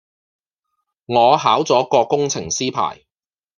[1.05, 3.03] 我考咗個工程師牌